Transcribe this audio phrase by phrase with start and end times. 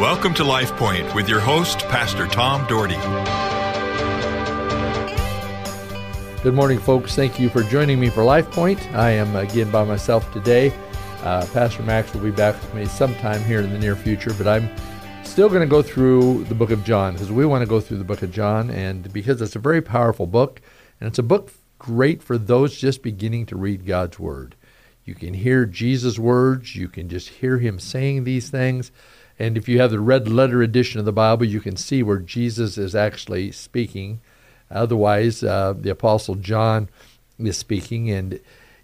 [0.00, 2.96] Welcome to Life Point with your host, Pastor Tom Dougherty.
[6.42, 7.14] Good morning, folks.
[7.14, 8.80] Thank you for joining me for Life Point.
[8.94, 10.72] I am again by myself today.
[11.22, 14.46] Uh, Pastor Max will be back with me sometime here in the near future, but
[14.46, 14.70] I'm
[15.22, 17.98] still going to go through the book of John because we want to go through
[17.98, 20.62] the book of John, and because it's a very powerful book,
[20.98, 24.56] and it's a book great for those just beginning to read God's Word.
[25.04, 28.92] You can hear Jesus' words, you can just hear him saying these things.
[29.40, 32.18] And if you have the red letter edition of the Bible, you can see where
[32.18, 34.20] Jesus is actually speaking.
[34.70, 36.90] Otherwise, uh, the Apostle John
[37.38, 38.38] is speaking, and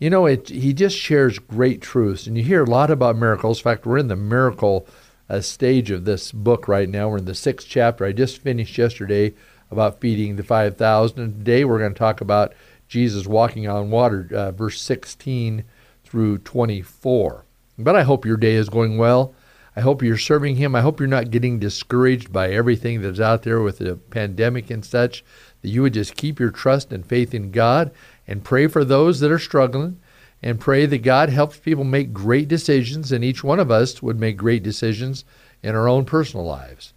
[0.00, 2.26] you know, it, he just shares great truths.
[2.26, 3.60] And you hear a lot about miracles.
[3.60, 4.88] In fact, we're in the miracle
[5.28, 7.08] uh, stage of this book right now.
[7.08, 8.04] We're in the sixth chapter.
[8.04, 9.34] I just finished yesterday
[9.70, 11.20] about feeding the 5,000.
[11.20, 12.54] And today we're going to talk about
[12.88, 15.62] Jesus walking on water, uh, verse 16
[16.02, 17.44] through 24.
[17.78, 19.32] But I hope your day is going well.
[19.76, 20.74] I hope you're serving Him.
[20.74, 24.84] I hope you're not getting discouraged by everything that's out there with the pandemic and
[24.84, 25.24] such,
[25.62, 27.92] that you would just keep your trust and faith in God
[28.26, 30.00] and pray for those that are struggling
[30.42, 34.18] and pray that God helps people make great decisions and each one of us would
[34.18, 35.24] make great decisions
[35.62, 36.94] in our own personal lives.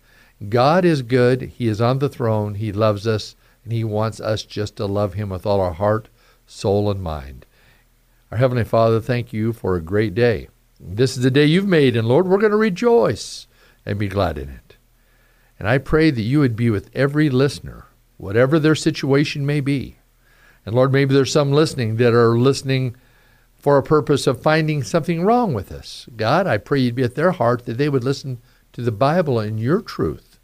[0.50, 1.42] God is good.
[1.42, 2.56] He is on the throne.
[2.56, 6.10] He loves us and He wants us just to love Him with all our heart,
[6.46, 7.46] soul, and mind.
[8.32, 10.50] Our Heavenly Father, thank you for a great day.
[10.80, 13.48] This is the day you've made, and Lord, we're going to rejoice
[13.86, 14.78] and be glad in it.
[15.60, 17.86] And I pray that you would be with every listener,
[18.18, 19.98] whatever their situation may be.
[20.66, 22.96] And Lord, maybe there's some listening that are listening
[23.56, 26.08] for a purpose of finding something wrong with us.
[26.16, 28.42] God, I pray you'd be at their heart that they would listen
[28.74, 30.40] to the Bible and your truth.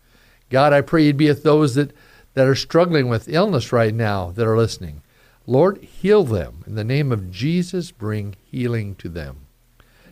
[0.49, 1.91] God, I pray you'd be at those that,
[2.33, 5.01] that are struggling with illness right now that are listening.
[5.45, 6.63] Lord, heal them.
[6.65, 9.47] In the name of Jesus, bring healing to them.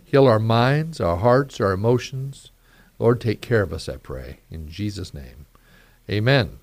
[0.07, 2.51] Heal our minds, our hearts, our emotions.
[2.97, 4.39] Lord, take care of us, I pray.
[4.49, 5.47] In Jesus' name.
[6.09, 6.59] Amen.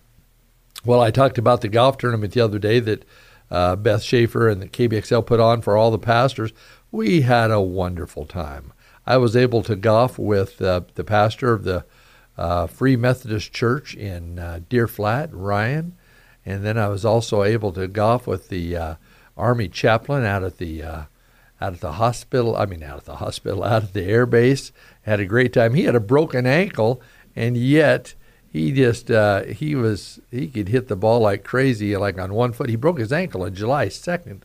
[0.82, 3.04] Well, I talked about the golf tournament the other day that
[3.50, 6.54] uh, Beth Schaefer and the KBXL put on for all the pastors.
[6.90, 8.72] We had a wonderful time.
[9.06, 11.84] I was able to golf with uh, the pastor of the
[12.38, 15.94] uh, Free Methodist Church in uh, Deer Flat, Ryan,
[16.46, 18.94] and then I was also able to golf with the uh,
[19.36, 21.02] Army chaplain out at the uh,
[21.64, 22.57] out of the hospital.
[22.57, 24.70] I mean, out of the hospital, out of the air base.
[25.02, 25.75] Had a great time.
[25.75, 27.01] He had a broken ankle,
[27.35, 28.14] and yet
[28.52, 32.52] he just uh, he was he could hit the ball like crazy, like on one
[32.52, 32.69] foot.
[32.69, 34.45] He broke his ankle on July second,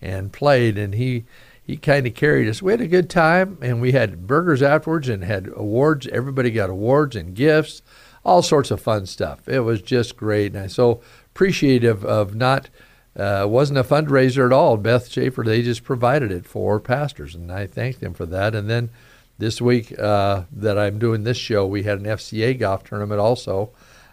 [0.00, 1.24] and played, and he
[1.62, 2.62] he kind of carried us.
[2.62, 6.06] We had a good time, and we had burgers afterwards, and had awards.
[6.08, 7.82] Everybody got awards and gifts,
[8.24, 9.48] all sorts of fun stuff.
[9.48, 11.00] It was just great, and I'm so
[11.32, 12.68] appreciative of not
[13.16, 14.76] uh, wasn't a fundraiser at all.
[14.76, 18.54] Beth Schaefer, they just provided it for pastors, and I thanked them for that.
[18.54, 18.90] And then
[19.38, 23.70] this week uh, that I'm doing this show, we had an FCA golf tournament also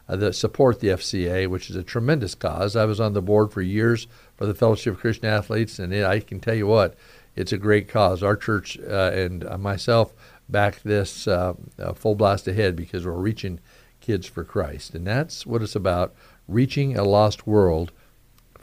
[0.08, 2.76] uh, that support the FCA, which is a tremendous cause.
[2.76, 6.06] I was on the board for years for the Fellowship of Christian Athletes, and it,
[6.06, 6.96] I can tell you what,
[7.36, 8.24] it's a great cause.
[8.24, 10.14] Our church uh, and myself
[10.48, 11.54] back this uh,
[11.96, 13.60] full blast ahead because we're reaching
[14.00, 16.14] kids for Christ, and that's what it's about:
[16.48, 17.92] reaching a lost world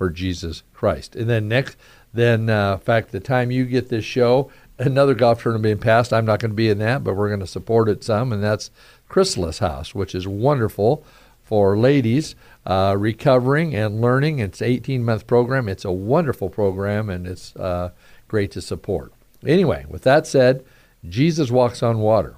[0.00, 1.14] for Jesus Christ.
[1.14, 1.76] And then next,
[2.14, 6.10] then uh, in fact, the time you get this show, another golf tournament being passed.
[6.10, 8.42] I'm not going to be in that, but we're going to support it some, and
[8.42, 8.70] that's
[9.10, 11.04] Chrysalis House, which is wonderful
[11.42, 12.34] for ladies
[12.64, 14.38] uh, recovering and learning.
[14.38, 15.68] It's an 18 month program.
[15.68, 17.90] It's a wonderful program, and it's uh,
[18.26, 19.12] great to support.
[19.46, 20.64] Anyway, with that said,
[21.06, 22.36] Jesus walks on water.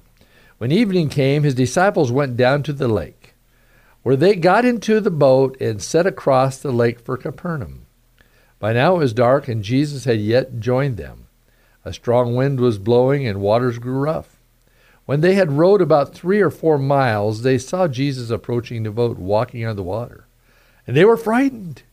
[0.57, 3.22] When evening came, his disciples went down to the lake
[4.03, 7.85] where they got into the boat and set across the lake for Capernaum.
[8.59, 11.27] By now it was dark, and Jesus had yet joined them.
[11.85, 14.39] A strong wind was blowing, and waters grew rough.
[15.05, 19.17] When they had rowed about three or four miles, they saw Jesus approaching the boat,
[19.17, 20.27] walking on the water.
[20.87, 21.83] And they were frightened.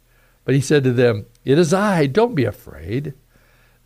[0.45, 3.15] But he said to them, It is I, don't be afraid.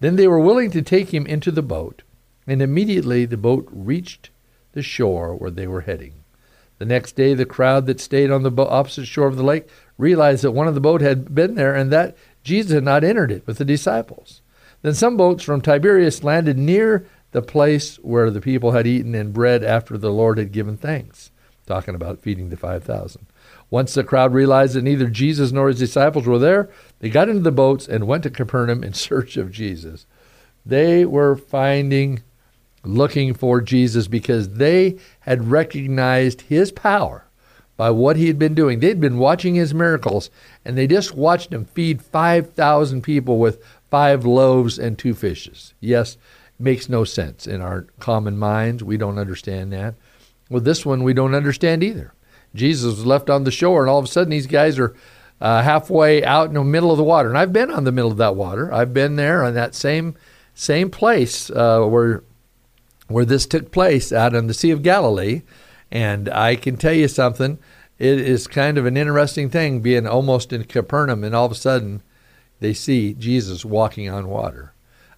[0.01, 2.03] Then they were willing to take him into the boat,
[2.47, 4.31] and immediately the boat reached
[4.73, 6.24] the shore where they were heading.
[6.79, 10.43] The next day, the crowd that stayed on the opposite shore of the lake realized
[10.43, 13.47] that one of the boat had been there and that Jesus had not entered it
[13.47, 14.43] with the disciples.
[14.83, 19.33] Then some boats from Tiberias landed near the place where the people had eaten and
[19.33, 21.31] bread after the Lord had given thanks.
[21.67, 23.27] Talking about feeding the 5,000.
[23.71, 26.69] Once the crowd realized that neither Jesus nor his disciples were there,
[26.99, 30.07] they got into the boats and went to Capernaum in search of Jesus.
[30.67, 32.23] They were finding
[32.85, 37.27] looking for Jesus because they had recognized his power
[37.77, 38.81] by what he had been doing.
[38.81, 40.31] They'd been watching his miracles,
[40.65, 45.75] and they just watched him feed 5,000 people with five loaves and two fishes.
[45.81, 46.17] Yes,
[46.59, 48.85] makes no sense in our common minds.
[48.85, 49.95] We don't understand that.
[50.51, 52.13] Well, this one we don't understand either.
[52.55, 54.95] Jesus was left on the shore, and all of a sudden these guys are
[55.41, 57.29] uh, halfway out in the middle of the water.
[57.29, 58.73] And I've been on the middle of that water.
[58.73, 60.15] I've been there on that same
[60.55, 62.23] same place uh, where
[63.09, 65.43] where this took place out in the Sea of Galilee.
[65.91, 67.59] And I can tell you something.
[67.99, 71.57] It is kind of an interesting thing being almost in Capernaum, and all of a
[71.57, 72.03] sudden
[72.59, 74.73] they see Jesus walking on water.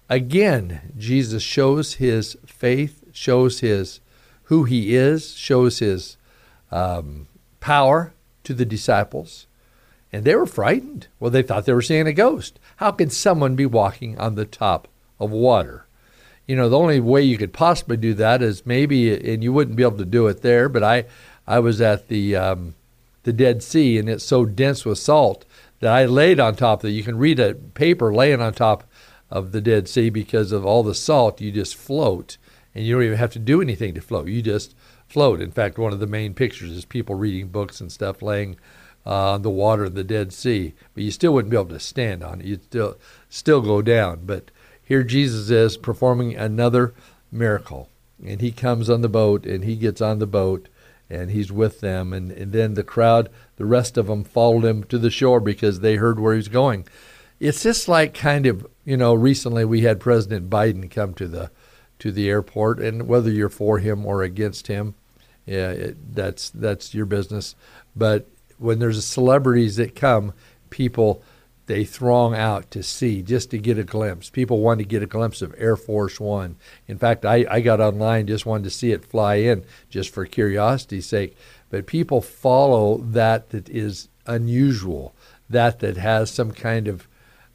[0.09, 3.99] Again, Jesus shows his faith, shows his
[4.43, 6.17] who he is, shows his
[6.71, 7.27] um,
[7.59, 8.13] power
[8.43, 9.47] to the disciples.
[10.13, 11.07] And they were frightened.
[11.19, 12.59] Well, they thought they were seeing a ghost.
[12.77, 14.87] How could someone be walking on the top
[15.19, 15.86] of water?
[16.47, 19.75] You know, the only way you could possibly do that is maybe, and you wouldn't
[19.75, 21.05] be able to do it there, but I,
[21.45, 22.75] I was at the, um,
[23.23, 25.45] the Dead Sea, and it's so dense with salt
[25.81, 26.93] that I laid on top of it.
[26.93, 28.85] You can read a paper laying on top
[29.29, 31.41] of the Dead Sea because of all the salt.
[31.41, 32.37] You just float,
[32.73, 34.29] and you don't even have to do anything to float.
[34.29, 34.73] You just
[35.07, 35.41] float.
[35.41, 38.57] In fact, one of the main pictures is people reading books and stuff laying
[39.05, 40.73] uh, on the water of the Dead Sea.
[40.93, 42.47] But you still wouldn't be able to stand on it.
[42.47, 42.97] You'd still
[43.29, 44.21] still go down.
[44.25, 44.51] But
[44.87, 46.93] here Jesus is performing another
[47.29, 47.89] miracle,
[48.25, 50.69] and he comes on the boat, and he gets on the boat,
[51.09, 54.85] and he's with them, and, and then the crowd, the rest of them, followed him
[54.85, 56.87] to the shore because they heard where he's going.
[57.37, 61.51] It's just like kind of you know recently we had President Biden come to the
[61.99, 64.95] to the airport, and whether you're for him or against him,
[65.45, 67.55] yeah, it, that's that's your business.
[67.93, 68.25] But
[68.57, 70.31] when there's celebrities that come,
[70.69, 71.21] people
[71.67, 74.29] they throng out to see just to get a glimpse.
[74.29, 76.55] People want to get a glimpse of Air Force One.
[76.87, 80.25] In fact, I, I got online just wanted to see it fly in just for
[80.25, 81.37] curiosity's sake.
[81.69, 85.13] But people follow that that is unusual,
[85.49, 87.07] that that has some kind of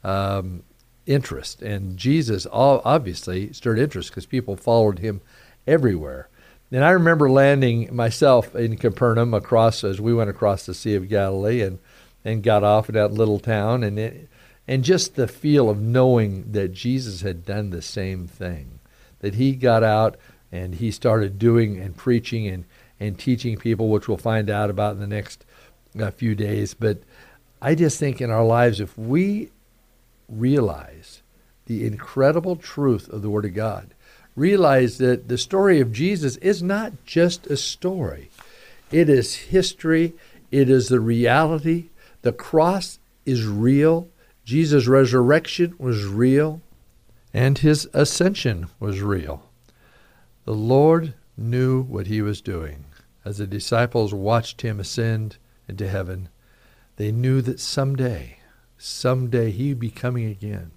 [0.03, 0.63] um,
[1.05, 1.61] interest.
[1.61, 5.21] And Jesus obviously stirred interest because people followed him
[5.65, 6.29] everywhere.
[6.71, 11.09] And I remember landing myself in Capernaum across as we went across the Sea of
[11.09, 11.79] Galilee and,
[12.25, 14.29] and got off in that little town and it,
[14.67, 18.79] and just the feel of knowing that Jesus had done the same thing.
[19.19, 20.17] That he got out
[20.51, 22.65] and he started doing and preaching and,
[22.99, 25.45] and teaching people, which we'll find out about in the next
[25.99, 26.73] uh, few days.
[26.73, 26.99] But
[27.61, 29.49] I just think in our lives, if we
[30.29, 31.21] realize
[31.65, 33.93] the incredible truth of the Word of God.
[34.35, 38.29] Realize that the story of Jesus is not just a story,
[38.91, 40.13] it is history,
[40.51, 41.89] it is the reality.
[42.23, 44.09] The cross is real,
[44.43, 46.61] Jesus' resurrection was real,
[47.33, 49.49] and his ascension was real.
[50.45, 52.85] The Lord knew what he was doing.
[53.23, 55.37] As the disciples watched him ascend
[55.69, 56.27] into heaven,
[56.97, 58.39] they knew that someday
[58.83, 60.71] someday he'd be coming again.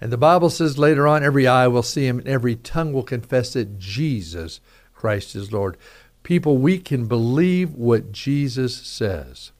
[0.00, 3.02] And the Bible says later on, every eye will see him and every tongue will
[3.02, 4.60] confess that Jesus
[4.92, 5.78] Christ is Lord.
[6.22, 9.52] People, we can believe what Jesus says.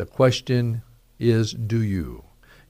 [0.00, 0.80] The question
[1.18, 2.24] is, do you?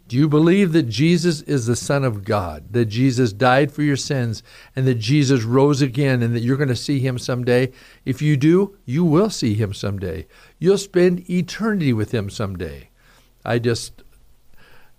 [0.08, 3.94] Do you believe that Jesus is the Son of God, that Jesus died for your
[3.94, 4.42] sins,
[4.74, 7.70] and that Jesus rose again, and that you're going to see him someday?
[8.04, 10.26] If you do, you will see him someday.
[10.58, 12.90] You'll spend eternity with him someday.
[13.44, 14.02] I just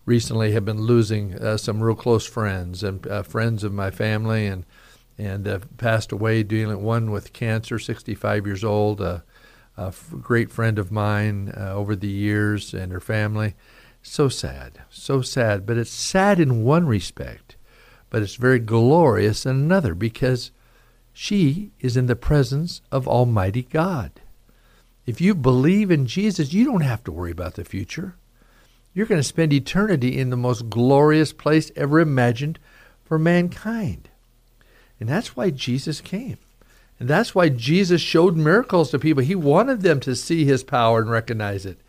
[0.06, 4.48] recently have been losing uh, some real close friends and uh, friends of my family
[4.48, 4.66] and
[5.18, 9.02] and uh, passed away dealing one with cancer 65 years old
[9.78, 13.54] a, f- great friend of mine uh, over the years and her family
[14.02, 17.56] so sad so sad but it's sad in one respect
[18.10, 20.52] but it's very glorious in another because
[21.14, 24.12] she is in the presence of almighty god
[25.06, 28.16] if you believe in jesus you don't have to worry about the future
[28.94, 32.60] you're going to spend eternity in the most glorious place ever imagined
[33.04, 34.10] for mankind.
[35.00, 36.38] And that's why Jesus came.
[37.02, 39.24] And that's why Jesus showed miracles to people.
[39.24, 41.82] He wanted them to see his power and recognize it.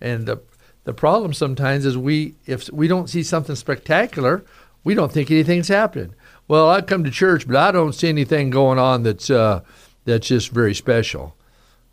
[0.00, 0.42] And the,
[0.84, 4.44] the problem sometimes is we if we don't see something spectacular,
[4.84, 6.14] we don't think anything's happening.
[6.46, 9.62] Well, I come to church, but I don't see anything going on that's uh,
[10.04, 11.34] that's just very special.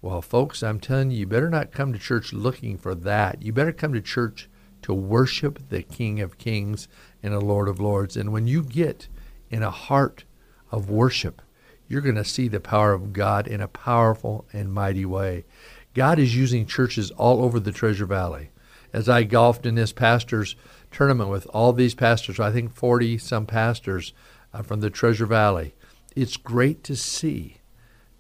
[0.04, 3.42] Well, folks, I'm telling you, you better not come to church looking for that.
[3.42, 4.50] You better come to church
[4.84, 6.88] to worship the King of Kings
[7.24, 8.16] and the Lord of Lords.
[8.16, 9.08] And when you get
[9.50, 10.26] in a heart
[10.72, 11.42] of worship,
[11.88, 15.46] you're going to see the power of God in a powerful and mighty way.
[15.94, 18.50] God is using churches all over the Treasure Valley.
[18.94, 20.56] As I golfed in this pastors
[20.92, 24.14] tournament with all these pastors, I think 40 some pastors
[24.54, 25.76] uh, from the Treasure Valley,
[26.16, 27.58] it's great to see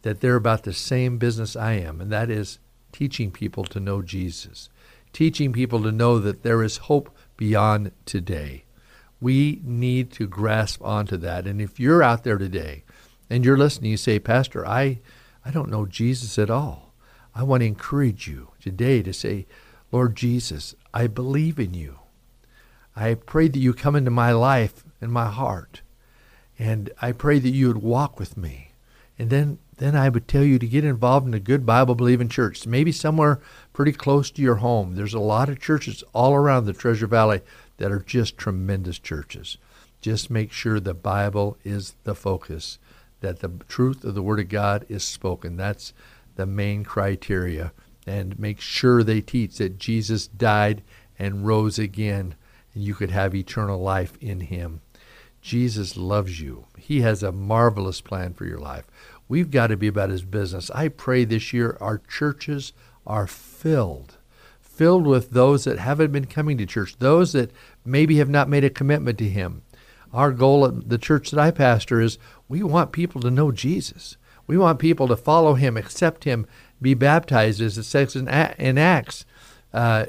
[0.01, 2.59] that they're about the same business I am, and that is
[2.91, 4.69] teaching people to know Jesus
[5.17, 8.63] teaching people to know that there is hope beyond today.
[9.19, 11.47] We need to grasp onto that.
[11.47, 12.83] And if you're out there today
[13.29, 14.99] and you're listening, you say, Pastor, I,
[15.45, 16.93] I don't know Jesus at all.
[17.35, 19.45] I want to encourage you today to say,
[19.91, 21.99] Lord Jesus, I believe in you.
[22.95, 25.81] I pray that you come into my life and my heart.
[26.57, 28.71] And I pray that you would walk with me.
[29.19, 32.29] And then, then I would tell you to get involved in a good Bible believing
[32.29, 33.39] church, maybe somewhere
[33.73, 34.95] pretty close to your home.
[34.95, 37.41] There's a lot of churches all around the Treasure Valley
[37.77, 39.57] that are just tremendous churches.
[40.01, 42.79] Just make sure the Bible is the focus,
[43.21, 45.57] that the truth of the Word of God is spoken.
[45.57, 45.93] That's
[46.35, 47.73] the main criteria.
[48.05, 50.83] And make sure they teach that Jesus died
[51.19, 52.35] and rose again,
[52.73, 54.81] and you could have eternal life in Him.
[55.41, 56.65] Jesus loves you.
[56.77, 58.85] He has a marvelous plan for your life.
[59.27, 60.69] We've got to be about His business.
[60.71, 62.73] I pray this year our churches
[63.05, 64.17] are filled
[64.77, 67.51] filled with those that haven't been coming to church, those that
[67.83, 69.63] maybe have not made a commitment to Him.
[70.13, 74.17] Our goal at the church that I pastor is we want people to know Jesus.
[74.45, 76.47] We want people to follow Him, accept Him,
[76.81, 79.25] be baptized, as it says in, Acts.
[79.73, 80.05] Uh,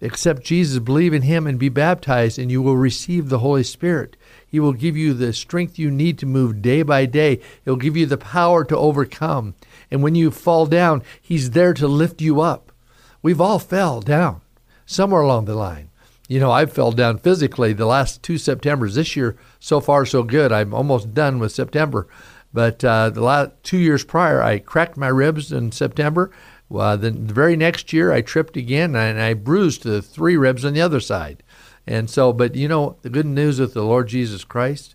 [0.00, 4.16] accept Jesus, believe in Him, and be baptized, and you will receive the Holy Spirit.
[4.46, 7.40] He will give you the strength you need to move day by day.
[7.64, 9.54] He'll give you the power to overcome.
[9.90, 12.72] And when you fall down, He's there to lift you up.
[13.20, 14.40] We've all fell down
[14.86, 15.90] somewhere along the line.
[16.28, 18.94] You know, I fell down physically the last two Septembers.
[18.94, 20.52] This year, so far, so good.
[20.52, 22.06] I'm almost done with September.
[22.52, 26.30] But uh, the last two years prior, I cracked my ribs in September.
[26.74, 30.64] Uh, the, the very next year, I tripped again and I bruised the three ribs
[30.64, 31.42] on the other side.
[31.86, 34.94] And so, but you know, the good news with the Lord Jesus Christ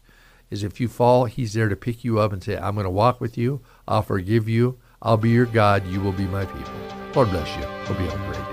[0.51, 2.91] is if you fall, He's there to pick you up and say, I'm going to
[2.91, 3.61] walk with you.
[3.87, 4.77] I'll forgive you.
[5.01, 5.87] I'll be your God.
[5.87, 6.73] You will be my people.
[7.15, 7.63] Lord bless you.
[7.63, 8.52] You have a great day.